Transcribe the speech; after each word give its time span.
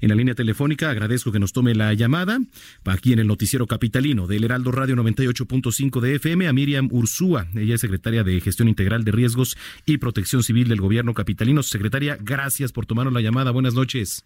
En 0.00 0.08
la 0.08 0.14
línea 0.14 0.34
telefónica 0.34 0.90
agradezco 0.90 1.32
que 1.32 1.38
nos 1.38 1.52
tome 1.52 1.74
la 1.74 1.92
llamada 1.94 2.38
aquí 2.84 3.12
en 3.12 3.18
el 3.18 3.26
noticiero 3.26 3.66
capitalino 3.66 4.26
del 4.26 4.44
Heraldo 4.44 4.72
Radio 4.72 4.96
98.5 4.96 6.00
de 6.00 6.14
FM 6.16 6.48
a 6.48 6.52
Miriam 6.52 6.88
Ursúa. 6.90 7.46
Ella 7.54 7.74
es 7.74 7.80
secretaria 7.80 8.24
de 8.24 8.40
Gestión 8.40 8.68
Integral 8.68 9.04
de 9.04 9.12
Riesgos 9.12 9.56
y 9.86 9.98
Protección 9.98 10.42
Civil 10.42 10.68
del 10.68 10.80
Gobierno 10.80 11.14
Capitalino. 11.14 11.62
Secretaria, 11.62 12.18
gracias 12.20 12.72
por 12.72 12.86
tomarnos 12.86 13.14
la 13.14 13.20
llamada. 13.20 13.50
Buenas 13.50 13.74
noches. 13.74 14.24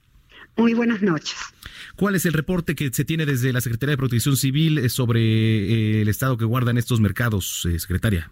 Muy 0.56 0.74
buenas 0.74 1.02
noches. 1.02 1.36
¿Cuál 1.96 2.16
es 2.16 2.26
el 2.26 2.32
reporte 2.32 2.74
que 2.74 2.90
se 2.92 3.04
tiene 3.04 3.26
desde 3.26 3.52
la 3.52 3.60
Secretaría 3.60 3.92
de 3.92 3.98
Protección 3.98 4.36
Civil 4.36 4.78
eh, 4.78 4.88
sobre 4.88 5.20
eh, 5.20 6.02
el 6.02 6.08
estado 6.08 6.36
que 6.36 6.44
guardan 6.44 6.78
estos 6.78 7.00
mercados, 7.00 7.66
eh, 7.66 7.78
secretaria? 7.78 8.30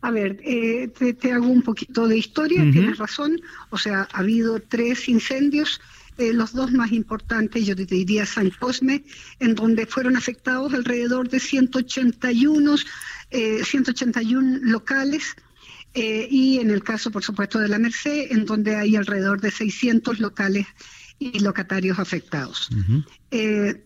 A 0.00 0.10
ver, 0.10 0.36
te, 0.36 1.32
hago 1.32 1.46
un 1.46 1.62
poquito 1.62 2.06
de 2.06 2.18
historia, 2.18 2.60
tienes 2.70 2.98
razón. 2.98 3.40
O 3.70 3.78
sea, 3.78 4.06
ha 4.12 4.18
habido 4.18 4.60
tres 4.60 5.08
incendios 5.08 5.80
eh, 6.16 6.32
los 6.32 6.52
dos 6.52 6.70
más 6.70 6.92
importantes, 6.92 7.66
yo 7.66 7.74
diría 7.74 8.24
San 8.24 8.50
Cosme, 8.50 9.04
en 9.40 9.56
donde 9.56 9.84
fueron 9.84 10.16
afectados 10.16 10.72
alrededor 10.72 11.28
de 11.28 11.40
181, 11.40 12.76
181 13.64 14.56
eh, 14.56 14.60
locales, 14.62 15.34
eh, 15.92 16.28
y 16.30 16.58
en 16.60 16.70
el 16.70 16.84
caso, 16.84 17.10
por 17.10 17.24
supuesto, 17.24 17.58
de 17.58 17.68
la 17.68 17.80
Merced, 17.80 18.30
en 18.30 18.44
donde 18.44 18.76
hay 18.76 18.94
alrededor 18.94 19.40
de 19.40 19.50
600 19.50 20.20
locales 20.20 20.66
y 21.18 21.40
locatarios 21.40 21.98
afectados. 21.98 22.68
en, 23.30 23.84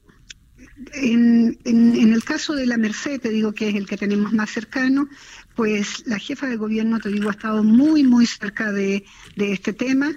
el 1.65 2.25
caso 2.25 2.55
de 2.55 2.67
la 2.67 2.77
Merced, 2.77 3.23
te 3.23 3.31
digo 3.31 3.55
que 3.55 3.71
es 3.71 3.75
el 3.75 3.87
que 3.87 3.97
tenemos 3.97 4.35
más 4.35 4.51
cercano, 4.51 5.09
pues 5.55 6.07
la 6.07 6.19
jefa 6.19 6.47
de 6.47 6.57
gobierno, 6.57 7.01
te 7.01 7.09
digo, 7.09 7.31
ha 7.31 7.33
estado 7.33 7.65
muy, 7.65 8.03
muy 8.05 8.27
cerca 8.27 8.71
de, 8.71 9.07
de 9.37 9.53
este 9.53 9.73
tema. 9.73 10.13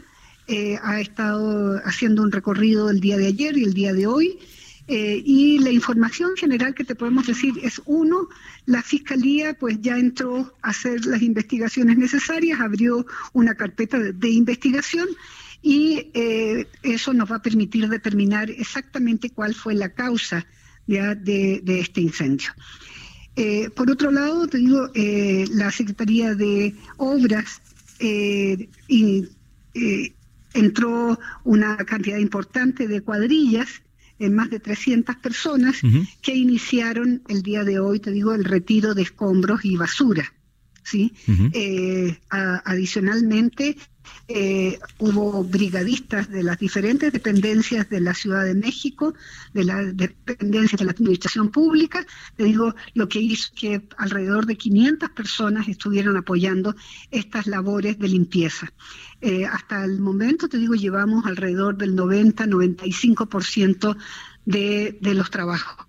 Eh, 0.47 0.78
ha 0.81 1.00
estado 1.00 1.80
haciendo 1.86 2.23
un 2.23 2.31
recorrido 2.31 2.89
el 2.89 3.00
día 3.00 3.17
de 3.17 3.28
ayer 3.28 3.58
y 3.58 3.64
el 3.64 3.73
día 3.73 3.94
de 3.94 4.08
hoy. 4.08 4.39
Eh, 4.88 5.22
y 5.23 5.59
la 5.59 5.70
información 5.70 6.31
general 6.36 6.73
que 6.73 6.84
te 6.84 6.95
podemos 6.95 7.28
decir 7.28 7.53
es 7.64 7.81
uno, 7.86 8.28
la 8.66 8.81
fiscalía 8.81 9.53
pues 9.53 9.80
ya 9.80 9.97
entró 9.97 10.53
a 10.62 10.72
hacer 10.72 11.06
las 11.06 11.22
investigaciones 11.22 11.97
necesarias, 11.97 12.59
abrió 12.59 13.06
una 13.31 13.56
carpeta 13.56 14.00
de, 14.00 14.30
investigación 14.30 15.08
y 15.62 16.09
eh, 16.14 16.67
eso 16.81 17.14
nos 17.14 17.31
va 17.31 17.38
a 17.38 17.42
permitir 17.42 17.88
determinar 17.88 18.50
exactamente 18.50 19.30
cuál 19.30 19.53
fue 19.53 19.75
la 19.75 19.94
causa 19.94 20.45
de, 20.88 21.62
este 21.67 22.02
incendio. 22.02 22.50
por 23.75 23.89
otro 23.89 24.12
lado, 24.12 24.47
te 24.47 24.58
digo, 24.58 24.89
la 25.53 25.72
Secretaría 25.72 26.36
de 26.36 26.75
Obras 26.97 27.62
y 28.00 29.30
entró 30.53 31.19
una 31.44 31.77
cantidad 31.77 32.17
importante 32.17 32.88
de 32.88 33.02
cuadrillas, 33.02 33.81
en 34.19 34.35
más 34.35 34.52
de 34.52 34.59
300 34.59 35.16
personas, 35.16 35.81
que 36.21 36.35
iniciaron 36.35 37.23
el 37.27 37.41
día 37.41 37.63
de 37.63 37.80
hoy, 37.80 37.99
te 37.99 38.11
digo, 38.11 38.35
el 38.35 38.45
retiro 38.45 38.94
de 38.94 39.02
escombros 39.02 39.66
y 39.66 39.77
basura. 39.77 40.31
¿sí? 40.83 41.13
Eh, 41.53 42.19
adicionalmente, 42.29 43.77
eh, 44.27 44.79
hubo 44.99 45.44
brigadistas 45.44 46.29
de 46.29 46.44
las 46.44 46.57
diferentes 46.57 47.11
dependencias 47.11 47.89
de 47.89 47.99
la 47.99 48.13
Ciudad 48.13 48.45
de 48.45 48.55
México, 48.55 49.13
de 49.53 49.66
las 49.66 49.95
dependencias 49.95 50.79
de 50.79 50.85
la 50.85 50.91
Administración 50.91 51.50
Pública, 51.50 52.06
te 52.38 52.45
digo, 52.45 52.73
lo 52.94 53.09
que 53.09 53.19
hizo 53.19 53.51
que 53.56 53.81
alrededor 53.97 54.45
de 54.45 54.57
500 54.57 55.09
personas 55.09 55.68
estuvieran 55.68 56.16
apoyando 56.16 56.75
estas 57.09 57.47
labores 57.47 58.00
de 58.00 58.07
limpieza. 58.07 58.72
Eh, 59.21 59.45
hasta 59.45 59.85
el 59.85 59.99
momento, 59.99 60.49
te 60.49 60.57
digo, 60.57 60.73
llevamos 60.73 61.25
alrededor 61.25 61.77
del 61.77 61.95
90-95% 61.95 63.95
de, 64.45 64.97
de 64.99 65.13
los 65.13 65.29
trabajos. 65.29 65.85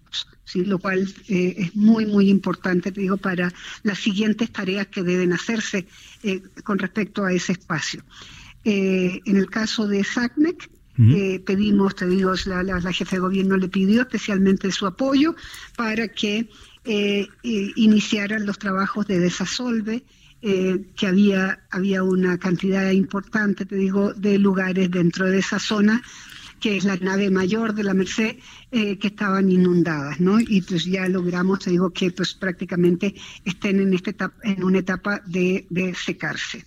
¿sí? 0.53 0.65
lo 0.65 0.79
cual 0.79 1.13
eh, 1.29 1.55
es 1.57 1.77
muy, 1.77 2.07
muy 2.07 2.29
importante, 2.29 2.93
te 2.93 3.01
digo, 3.01 3.17
para 3.17 3.53
las 3.83 3.99
siguientes 3.99 4.51
tareas 4.51 4.89
que 4.89 5.03
deben 5.03 5.33
hacerse 5.33 5.87
eh, 6.23 6.43
con 6.65 6.79
respecto 6.79 7.25
a 7.25 7.33
ese 7.33 7.53
espacio. 7.53 8.03
Eh, 8.65 9.21
en 9.25 9.37
el 9.37 9.49
caso 9.49 9.87
de 9.87 10.05
SACMEC, 10.05 10.71
pedimos, 11.45 11.97
te 11.97 12.07
digo, 12.07 12.35
la, 12.45 12.63
la, 12.63 12.93
jefe 12.93 13.17
de 13.17 13.21
gobierno 13.21 13.57
le 13.57 13.69
pidió 13.69 14.03
especialmente 14.03 14.71
su 14.71 14.87
apoyo 14.87 15.35
para 15.75 16.07
que 16.09 16.49
iniciaran 17.43 18.45
los 18.45 18.59
trabajos 18.59 19.07
de 19.07 19.19
desasolve, 19.19 20.05
que 20.43 21.07
había, 21.07 21.61
había 21.71 22.03
una 22.03 22.37
cantidad 22.39 22.91
importante, 22.91 23.65
te 23.65 23.77
digo, 23.77 24.13
de 24.13 24.39
lugares 24.39 24.91
dentro 24.91 25.27
de 25.27 25.39
esa 25.39 25.61
zona 25.61 26.03
que 26.63 26.77
es 26.77 26.85
la 26.85 26.97
nave 26.97 27.29
mayor 27.29 27.75
de 27.75 27.83
la 27.83 27.93
Merced, 27.93 28.37
eh, 28.71 28.97
que 28.97 29.09
estaban 29.09 29.51
inundadas, 29.51 30.21
¿no? 30.21 30.39
Y 30.39 30.63
pues 30.63 30.85
ya 30.85 31.09
logramos, 31.09 31.59
te 31.59 31.71
digo, 31.71 31.91
que 31.91 32.13
pues 32.13 32.35
prácticamente 32.35 33.17
estén 33.45 33.81
en, 33.81 33.93
esta 33.93 34.11
etapa, 34.11 34.37
en 34.45 34.63
una 34.63 34.79
etapa 34.79 35.21
de, 35.27 35.67
secarse. 35.97 36.65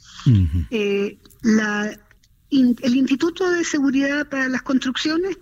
Eh, 0.70 1.18
la, 1.44 1.98
el 2.52 2.96
Instituto 2.96 3.50
de 3.50 3.64
Seguridad 3.64 4.28
para 4.28 4.50
las 4.50 4.64
Construcciones 4.64 5.38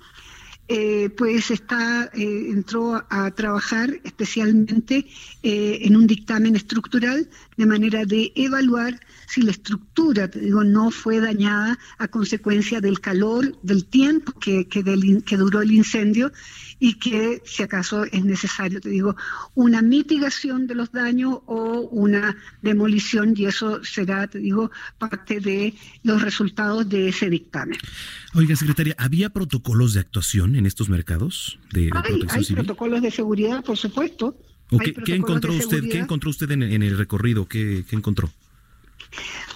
eh, 0.67 1.09
pues 1.17 1.51
está 1.51 2.09
entró 2.13 3.05
a 3.09 3.31
trabajar 3.31 3.99
especialmente 4.03 5.05
en 5.41 5.95
un 5.95 6.07
dictamen 6.07 6.55
estructural 6.55 7.29
de 7.57 7.65
manera 7.65 8.05
de 8.05 8.31
evaluar 8.35 8.99
si 9.27 9.41
la 9.41 9.51
estructura, 9.51 10.29
te 10.29 10.39
digo, 10.39 10.63
no 10.63 10.91
fue 10.91 11.19
dañada 11.19 11.79
a 11.97 12.07
consecuencia 12.07 12.81
del 12.81 12.99
calor, 12.99 13.57
del 13.63 13.85
tiempo 13.85 14.31
que, 14.39 14.67
que, 14.67 14.83
que 15.25 15.37
duró 15.37 15.61
el 15.61 15.71
incendio 15.71 16.31
y 16.79 16.95
que 16.95 17.41
si 17.45 17.63
acaso 17.63 18.03
es 18.05 18.23
necesario, 18.25 18.79
te 18.79 18.89
digo, 18.89 19.15
una 19.55 19.81
mitigación 19.81 20.67
de 20.67 20.75
los 20.75 20.91
daños 20.91 21.39
o 21.45 21.79
una 21.91 22.35
demolición 22.61 23.33
y 23.35 23.45
eso 23.45 23.83
será, 23.83 24.27
te 24.27 24.39
digo, 24.39 24.69
parte 24.99 25.39
de 25.39 25.73
los 26.03 26.21
resultados 26.21 26.87
de 26.89 27.09
ese 27.09 27.29
dictamen. 27.29 27.79
Oiga, 28.33 28.55
secretaria, 28.55 28.95
¿había 28.97 29.29
protocolos 29.29 29.93
de 29.93 30.01
actuación 30.01 30.52
en 30.55 30.65
estos 30.65 30.89
mercados 30.89 31.59
de, 31.71 31.89
hay, 31.93 32.25
hay 32.29 32.45
protocolos 32.45 33.01
de 33.01 33.11
seguridad, 33.11 33.63
por 33.63 33.77
supuesto. 33.77 34.35
¿Qué, 35.05 35.15
encontró 35.15 35.53
usted? 35.53 35.83
¿Qué 35.89 35.99
encontró 35.99 36.29
usted 36.29 36.49
en, 36.51 36.63
el 36.63 36.97
recorrido? 36.97 37.47
¿Qué, 37.47 37.83
¿Qué 37.87 37.95
encontró? 37.95 38.29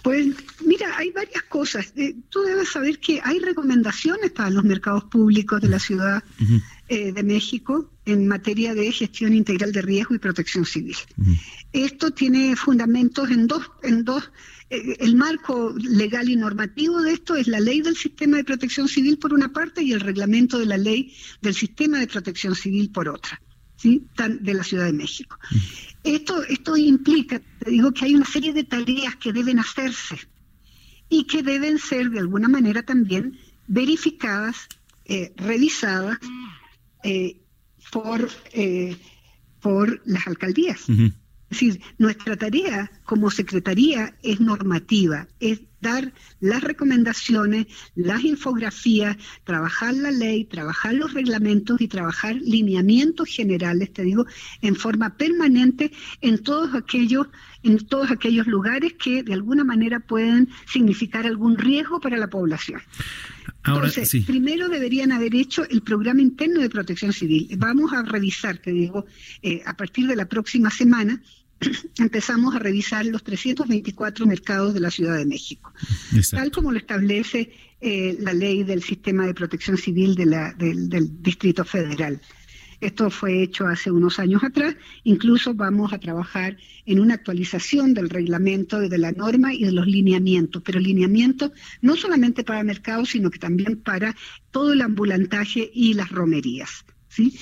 Pues 0.03 0.27
mira, 0.65 0.97
hay 0.97 1.11
varias 1.11 1.43
cosas. 1.43 1.93
Eh, 1.95 2.15
tú 2.29 2.41
debes 2.41 2.69
saber 2.69 2.99
que 2.99 3.19
hay 3.23 3.39
recomendaciones 3.39 4.31
para 4.31 4.49
los 4.49 4.63
mercados 4.63 5.05
públicos 5.05 5.61
de 5.61 5.69
la 5.69 5.79
Ciudad 5.79 6.23
eh, 6.87 7.11
de 7.11 7.23
México 7.23 7.91
en 8.05 8.27
materia 8.27 8.73
de 8.73 8.91
gestión 8.91 9.33
integral 9.33 9.71
de 9.71 9.81
riesgo 9.81 10.15
y 10.15 10.19
protección 10.19 10.65
civil. 10.65 10.95
Esto 11.73 12.11
tiene 12.11 12.55
fundamentos 12.55 13.29
en 13.29 13.47
dos, 13.47 13.69
en 13.83 14.05
dos 14.05 14.31
eh, 14.69 14.97
el 14.99 15.15
marco 15.15 15.73
legal 15.77 16.29
y 16.29 16.35
normativo 16.35 17.01
de 17.01 17.13
esto 17.13 17.35
es 17.35 17.47
la 17.47 17.59
ley 17.59 17.81
del 17.81 17.95
sistema 17.95 18.37
de 18.37 18.43
protección 18.43 18.87
civil 18.87 19.17
por 19.17 19.33
una 19.33 19.53
parte 19.53 19.81
y 19.81 19.93
el 19.93 20.01
reglamento 20.01 20.59
de 20.59 20.65
la 20.65 20.77
ley 20.77 21.13
del 21.41 21.53
sistema 21.53 21.99
de 21.99 22.07
protección 22.07 22.55
civil 22.55 22.89
por 22.91 23.07
otra. 23.07 23.41
¿Sí? 23.77 24.05
de 24.41 24.53
la 24.53 24.63
Ciudad 24.63 24.85
de 24.85 24.93
México. 24.93 25.37
Esto, 26.03 26.43
esto 26.43 26.75
implica, 26.75 27.39
te 27.59 27.71
digo, 27.71 27.93
que 27.93 28.05
hay 28.05 28.15
una 28.15 28.25
serie 28.25 28.53
de 28.53 28.63
tareas 28.63 29.15
que 29.15 29.31
deben 29.31 29.59
hacerse 29.59 30.17
y 31.09 31.23
que 31.25 31.43
deben 31.43 31.79
ser 31.79 32.09
de 32.09 32.19
alguna 32.19 32.49
manera 32.49 32.83
también 32.83 33.37
verificadas, 33.67 34.67
eh, 35.05 35.33
revisadas 35.37 36.17
eh, 37.03 37.37
por, 37.91 38.29
eh, 38.51 38.97
por 39.61 40.01
las 40.05 40.27
alcaldías. 40.27 40.89
Es 40.89 41.13
decir, 41.49 41.81
nuestra 41.97 42.35
tarea 42.35 42.91
como 43.05 43.31
Secretaría 43.31 44.17
es 44.21 44.41
normativa, 44.41 45.27
es 45.39 45.61
dar 45.81 46.13
las 46.39 46.63
recomendaciones, 46.63 47.67
las 47.95 48.23
infografías, 48.23 49.17
trabajar 49.43 49.93
la 49.93 50.11
ley, 50.11 50.45
trabajar 50.45 50.93
los 50.93 51.13
reglamentos 51.13 51.81
y 51.81 51.87
trabajar 51.87 52.35
lineamientos 52.35 53.29
generales, 53.29 53.93
te 53.93 54.03
digo, 54.03 54.25
en 54.61 54.75
forma 54.75 55.15
permanente 55.15 55.91
en 56.21 56.39
todos 56.43 56.73
aquellos 56.75 57.27
en 57.63 57.85
todos 57.85 58.11
aquellos 58.11 58.47
lugares 58.47 58.93
que 58.93 59.23
de 59.23 59.33
alguna 59.33 59.63
manera 59.63 59.99
pueden 59.99 60.47
significar 60.71 61.25
algún 61.25 61.57
riesgo 61.57 61.99
para 61.99 62.17
la 62.17 62.29
población. 62.29 62.81
Entonces, 63.65 64.25
primero 64.25 64.69
deberían 64.69 65.11
haber 65.11 65.35
hecho 65.35 65.67
el 65.69 65.81
programa 65.81 66.21
interno 66.21 66.61
de 66.61 66.69
protección 66.69 67.11
civil. 67.11 67.49
Vamos 67.57 67.91
a 67.91 68.03
revisar, 68.03 68.59
te 68.59 68.71
digo, 68.71 69.05
eh, 69.41 69.61
a 69.65 69.75
partir 69.75 70.07
de 70.07 70.15
la 70.15 70.27
próxima 70.27 70.69
semana, 70.69 71.21
empezamos 71.99 72.55
a 72.55 72.59
revisar 72.59 73.05
los 73.05 73.23
324 73.23 74.25
mercados 74.25 74.73
de 74.73 74.79
la 74.79 74.91
Ciudad 74.91 75.17
de 75.17 75.25
México, 75.25 75.73
tal 76.31 76.51
como 76.51 76.71
lo 76.71 76.77
establece 76.77 77.51
eh, 77.81 78.17
la 78.19 78.33
ley 78.33 78.63
del 78.63 78.83
sistema 78.83 79.25
de 79.25 79.33
protección 79.33 79.77
civil 79.77 80.15
de 80.15 80.25
la, 80.25 80.53
del, 80.53 80.89
del 80.89 81.21
Distrito 81.21 81.63
Federal. 81.63 82.19
Esto 82.79 83.09
fue 83.09 83.41
hecho 83.41 83.65
hace 83.65 83.89
unos 83.89 84.19
años 84.19 84.43
atrás. 84.43 84.75
Incluso 85.03 85.55
vamos 85.55 85.93
a 85.93 85.99
trabajar 85.99 86.57
en 86.85 86.99
una 86.99 87.15
actualización 87.15 87.93
del 87.95 88.09
reglamento, 88.09 88.79
de 88.79 88.97
la 88.97 89.11
norma 89.11 89.53
y 89.53 89.63
de 89.63 89.71
los 89.71 89.87
lineamientos, 89.87 90.61
pero 90.63 90.79
lineamientos 90.79 91.51
no 91.81 91.95
solamente 91.95 92.43
para 92.43 92.63
mercados, 92.63 93.09
sino 93.09 93.31
que 93.31 93.39
también 93.39 93.77
para 93.77 94.15
todo 94.51 94.73
el 94.73 94.81
ambulantaje 94.81 95.71
y 95.73 95.95
las 95.95 96.09
romerías. 96.09 96.85
¿sí? 97.09 97.35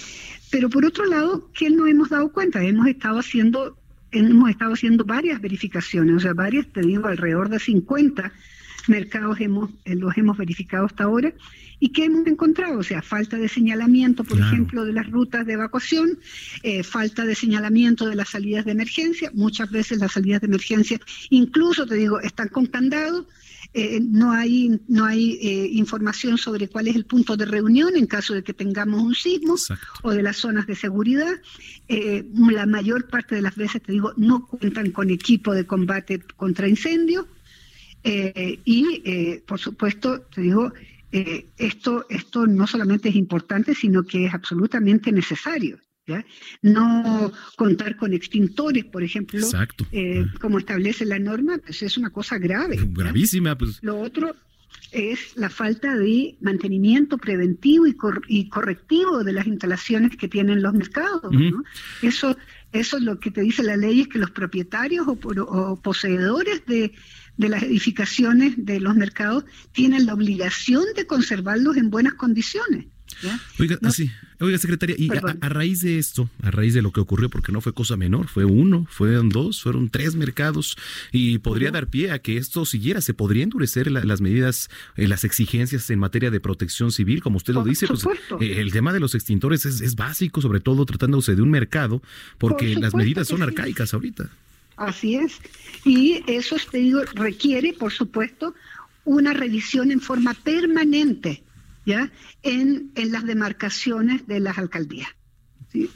Pero 0.52 0.70
por 0.70 0.86
otro 0.86 1.06
lado, 1.06 1.52
¿qué 1.54 1.70
no 1.70 1.86
hemos 1.86 2.10
dado 2.10 2.32
cuenta? 2.32 2.64
Hemos 2.64 2.88
estado 2.88 3.20
haciendo 3.20 3.78
hemos 4.20 4.50
estado 4.50 4.74
haciendo 4.74 5.04
varias 5.06 5.42
verificaciones, 5.42 6.16
o 6.16 6.20
sea, 6.20 6.34
varias, 6.34 6.68
te 6.68 6.82
digo, 6.82 7.08
alrededor 7.08 7.50
de 7.50 7.60
50 7.60 8.32
mercados 8.88 9.40
hemos, 9.40 9.70
eh, 9.86 9.96
los 9.96 10.16
hemos 10.18 10.38
verificado 10.38 10.86
hasta 10.86 11.06
ahora. 11.06 11.34
¿Y 11.80 11.90
qué 11.90 12.06
hemos 12.06 12.26
encontrado? 12.28 12.80
O 12.80 12.84
sea, 12.84 13.02
falta 13.02 13.38
de 13.38 13.50
señalamiento, 13.50 14.24
por 14.24 14.40
ejemplo, 14.40 14.86
de 14.86 14.94
las 14.94 15.10
rutas 15.10 15.46
de 15.46 15.54
evacuación, 15.54 16.18
eh, 16.64 16.84
falta 16.84 17.26
de 17.26 17.36
señalamiento 17.36 18.08
de 18.08 18.16
las 18.16 18.30
salidas 18.30 18.66
de 18.66 18.72
emergencia. 18.72 19.30
Muchas 19.34 19.70
veces 19.72 20.00
las 20.00 20.14
salidas 20.14 20.42
de 20.42 20.48
emergencia, 20.48 21.00
incluso 21.30 21.86
te 21.86 21.96
digo, 21.96 22.22
están 22.22 22.48
con 22.48 22.66
candado. 22.68 23.28
Eh, 23.78 24.00
no 24.02 24.32
hay, 24.32 24.80
no 24.88 25.04
hay 25.04 25.38
información 25.74 26.38
sobre 26.38 26.70
cuál 26.70 26.88
es 26.88 26.96
el 26.96 27.06
punto 27.06 27.36
de 27.36 27.46
reunión 27.46 27.98
en 27.98 28.08
caso 28.08 28.34
de 28.34 28.42
que 28.42 28.54
tengamos 28.54 29.04
un 29.04 29.14
sismo 29.14 29.56
o 30.02 30.12
de 30.12 30.24
las 30.24 30.38
zonas 30.38 30.66
de 30.66 30.76
seguridad. 30.76 31.34
la 31.88 32.66
mayor 32.66 33.08
parte 33.10 33.36
de 33.36 33.42
las 33.42 33.56
veces, 33.56 33.82
te 33.82 33.92
digo, 33.92 34.14
no 34.16 34.48
cuentan 34.48 34.92
con 34.92 35.10
equipo 35.10 35.54
de 35.54 35.66
combate 35.66 36.22
contra 36.38 36.70
incendios. 36.70 37.26
Eh, 38.08 38.60
y, 38.66 39.02
eh, 39.04 39.44
por 39.48 39.60
supuesto, 39.60 40.22
te 40.22 40.42
digo, 40.42 40.72
eh, 41.12 41.48
esto, 41.58 42.06
esto 42.08 42.46
no 42.46 42.68
solamente 42.68 43.10
es 43.10 43.16
importante, 43.16 43.74
sino 43.74 44.04
que 44.04 44.28
es 44.28 44.34
absolutamente 44.34 45.12
necesario. 45.12 45.80
¿Ya? 46.08 46.26
No 46.62 47.32
contar 47.56 47.96
con 47.98 48.14
extintores, 48.14 48.86
por 48.86 49.04
ejemplo, 49.04 49.46
como 50.40 50.60
establece 50.60 51.06
la 51.06 51.20
norma, 51.20 51.58
pues 51.58 51.82
es 51.84 51.98
una 51.98 52.10
cosa 52.10 52.38
grave. 52.38 52.78
Gravísima. 52.82 53.58
Pues. 53.58 53.80
Lo 53.82 54.00
otro 54.00 54.36
es 54.92 55.36
la 55.36 55.50
falta 55.50 55.96
de 55.96 56.38
mantenimiento 56.42 57.18
preventivo 57.18 57.88
y, 57.88 57.96
y 58.28 58.50
correctivo 58.50 59.24
de 59.24 59.34
las 59.34 59.48
instalaciones 59.48 60.16
que 60.16 60.28
tienen 60.28 60.62
los 60.62 60.74
mercados. 60.74 61.34
Eso, 62.02 62.38
eso 62.72 62.98
es 62.98 63.04
lo 63.04 63.20
que 63.20 63.32
te 63.32 63.42
dice 63.42 63.64
la 63.64 63.78
ley, 63.78 64.02
es 64.02 64.08
que 64.08 64.20
los 64.20 64.32
propietarios 64.32 65.06
o 65.08 65.80
poseedores 65.82 66.66
de 66.66 66.94
de 67.38 67.50
las 67.50 67.64
edificaciones 67.64 68.54
de 68.58 68.80
los 68.80 68.96
mercados 68.96 69.46
tienen 69.72 70.06
la 70.06 70.14
obligación 70.14 70.86
de 70.96 71.06
conservarlos 71.06 71.78
en 71.78 71.90
buenas 71.90 72.14
condiciones. 72.14 72.86
Oiga, 73.60 73.78
oiga, 74.40 74.58
secretaria, 74.58 74.96
y 74.98 75.10
a, 75.10 75.50
raíz 75.50 75.82
de 75.82 75.98
esto, 75.98 76.30
a 76.42 76.52
raíz 76.52 76.74
de 76.74 76.82
lo 76.82 76.92
que 76.92 77.00
ocurrió, 77.00 77.30
porque 77.30 77.52
no 77.52 77.62
fue 77.62 77.74
cosa 77.74 77.98
menor, 77.98 78.28
fue 78.28 78.46
uno, 78.46 78.88
fueron 78.90 79.30
dos, 79.30 79.62
fueron 79.62 79.90
tres 79.90 80.16
mercados, 80.16 80.78
y 81.12 81.38
podría 81.40 81.72
dar 81.72 81.88
pie 81.88 82.12
a 82.12 82.20
que 82.20 82.38
esto 82.38 82.66
siguiera, 82.66 83.02
se 83.02 83.14
podría 83.14 83.44
endurecer 83.44 83.92
las 83.92 84.22
medidas, 84.22 84.70
eh, 84.96 85.08
las 85.08 85.24
exigencias 85.24 85.90
en 85.90 86.00
materia 86.00 86.32
de 86.32 86.40
protección 86.40 86.92
civil, 86.92 87.22
como 87.22 87.38
usted 87.38 87.54
lo 87.54 87.64
dice, 87.64 87.88
pues, 87.88 88.06
eh, 88.42 88.60
el 88.60 88.72
tema 88.72 88.94
de 88.94 89.00
los 89.00 89.16
extintores 89.16 89.66
es, 89.66 89.96
básico, 89.96 90.42
sobre 90.42 90.60
todo 90.60 90.86
tratándose 90.86 91.36
de 91.36 91.42
un 91.42 91.50
mercado, 91.50 92.02
porque 92.38 92.76
las 92.76 92.94
medidas 92.94 93.28
son 93.28 93.42
arcaicas 93.42 93.94
ahorita. 93.94 94.30
Así 94.78 95.16
es. 95.16 95.40
Y 95.86 96.22
eso, 96.28 96.58
te 96.70 96.80
digo, 96.80 97.02
requiere, 97.14 97.74
por 97.74 97.94
supuesto, 97.94 98.54
una 99.06 99.34
revisión 99.34 99.92
en 99.92 100.02
forma 100.02 100.34
permanente, 100.34 101.44
¿ya? 101.86 102.12
En, 102.44 102.92
en 102.96 103.12
las 103.12 103.26
demarcaciones 103.26 104.28
de 104.28 104.40
las 104.40 104.58
alcaldías. 104.58 105.10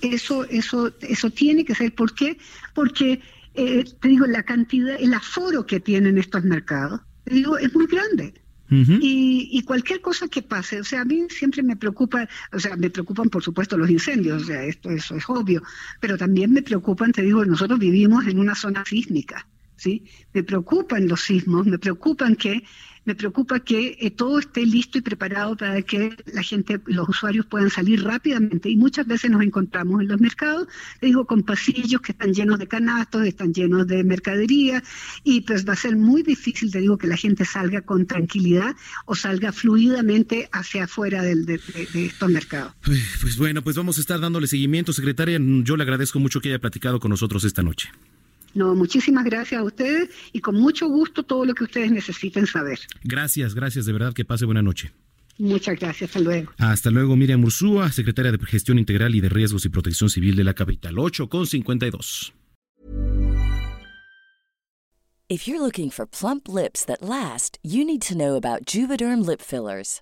Eso, 0.01 0.43
eso, 0.45 0.93
eso 1.01 1.29
tiene 1.29 1.63
que 1.63 1.73
ser. 1.73 1.95
¿Por 1.95 2.13
qué? 2.13 2.37
Porque, 2.73 3.21
eh, 3.53 3.85
te 4.01 4.07
digo, 4.07 4.25
la 4.25 4.43
cantidad, 4.43 4.95
el 4.99 5.13
aforo 5.13 5.65
que 5.65 5.79
tienen 5.79 6.17
estos 6.17 6.43
mercados, 6.43 7.01
te 7.23 7.35
digo, 7.35 7.57
es 7.57 7.73
muy 7.73 7.87
grande 7.87 8.33
y, 8.71 9.63
cualquier 9.63 10.01
cosa 10.01 10.27
que 10.27 10.41
pase, 10.41 10.79
o 10.79 10.83
sea, 10.83 11.01
a 11.01 11.05
mí 11.05 11.25
siempre 11.29 11.63
me 11.63 11.75
preocupa, 11.75 12.27
o 12.51 12.59
sea, 12.59 12.75
me 12.75 12.89
preocupan 12.89 13.29
por 13.29 13.43
supuesto 13.43 13.77
los 13.77 13.89
incendios, 13.89 14.43
o 14.43 14.45
sea, 14.45 14.63
esto 14.63 14.91
eso 14.91 15.15
es 15.15 15.23
obvio, 15.27 15.63
pero 15.99 16.17
también 16.17 16.51
me 16.53 16.61
preocupan, 16.61 17.11
te 17.11 17.23
digo, 17.23 17.43
nosotros 17.45 17.79
vivimos 17.79 18.27
en 18.27 18.37
una 18.37 18.55
zona 18.55 18.83
sísmica, 18.85 19.47
¿sí? 19.79 20.03
Me 20.33 20.43
preocupan 20.43 21.07
los 21.07 21.21
sismos, 21.21 21.65
me 21.65 21.79
preocupan 21.79 22.35
que 22.35 22.63
me 23.09 23.15
preocupa 23.15 23.59
que 23.59 23.97
eh, 23.99 24.11
todo 24.11 24.37
esté 24.37 24.63
listo 24.65 24.99
y 24.99 25.01
preparado 25.01 25.57
para 25.57 25.81
que 25.81 26.15
la 26.31 26.43
gente, 26.43 26.79
los 26.85 27.09
usuarios 27.09 27.45
puedan 27.47 27.71
salir 27.71 28.03
rápidamente. 28.03 28.69
Y 28.69 28.77
muchas 28.77 29.07
veces 29.07 29.31
nos 29.31 29.41
encontramos 29.41 30.01
en 30.01 30.09
los 30.09 30.21
mercados, 30.21 30.67
te 30.99 31.07
digo, 31.07 31.25
con 31.25 31.41
pasillos 31.41 32.01
que 32.01 32.11
están 32.11 32.35
llenos 32.35 32.59
de 32.59 32.67
canastos, 32.67 33.25
están 33.25 33.51
llenos 33.51 33.87
de 33.87 34.03
mercadería, 34.03 34.83
y 35.23 35.41
pues 35.41 35.67
va 35.67 35.73
a 35.73 35.75
ser 35.75 35.95
muy 35.95 36.21
difícil, 36.21 36.71
te 36.71 36.81
digo, 36.81 36.99
que 36.99 37.07
la 37.07 37.17
gente 37.17 37.45
salga 37.45 37.81
con 37.81 38.05
tranquilidad 38.05 38.75
o 39.05 39.15
salga 39.15 39.51
fluidamente 39.51 40.47
hacia 40.51 40.83
afuera 40.83 41.23
de, 41.23 41.35
de, 41.35 41.59
estos 42.05 42.29
mercados. 42.29 42.73
Pues 42.83 43.37
bueno, 43.37 43.63
pues 43.63 43.75
vamos 43.75 43.97
a 43.97 44.01
estar 44.01 44.19
dándole 44.19 44.45
seguimiento, 44.45 44.93
secretaria. 44.93 45.39
Yo 45.41 45.77
le 45.77 45.83
agradezco 45.83 46.19
mucho 46.19 46.41
que 46.41 46.49
haya 46.49 46.59
platicado 46.59 46.99
con 46.99 47.09
nosotros 47.09 47.43
esta 47.43 47.63
noche. 47.63 47.89
No, 48.53 48.75
muchísimas 48.75 49.25
gracias 49.25 49.59
a 49.59 49.63
ustedes 49.63 50.09
y 50.33 50.39
con 50.39 50.55
mucho 50.55 50.87
gusto 50.87 51.23
todo 51.23 51.45
lo 51.45 51.53
que 51.53 51.65
ustedes 51.65 51.91
necesiten 51.91 52.47
saber. 52.47 52.79
Gracias, 53.03 53.53
gracias, 53.53 53.85
de 53.85 53.93
verdad 53.93 54.13
que 54.13 54.25
pase 54.25 54.45
buena 54.45 54.61
noche. 54.61 54.91
Muchas 55.37 55.79
gracias, 55.79 56.09
hasta 56.09 56.19
luego. 56.19 56.51
Hasta 56.57 56.91
luego, 56.91 57.15
Miriam 57.15 57.43
Ursúa, 57.43 57.91
secretaria 57.91 58.31
de 58.31 58.37
Gestión 58.45 58.77
Integral 58.77 59.15
y 59.15 59.21
de 59.21 59.29
Riesgos 59.29 59.65
y 59.65 59.69
Protección 59.69 60.09
Civil 60.09 60.35
de 60.35 60.43
la 60.43 60.53
capital, 60.53 60.99
8 60.99 61.29
con 61.29 61.47
52. 61.47 62.33
If 65.29 65.47
you're 65.47 65.61
looking 65.61 65.91
for 65.91 66.07
plump 66.07 66.49
lips 66.49 66.83
that 66.85 67.03
last, 67.03 67.59
you 67.61 67.85
need 67.85 68.01
to 68.07 68.17
know 68.17 68.35
about 68.35 68.65
Juvederm 68.65 69.23
lip 69.23 69.41
fillers. 69.41 70.01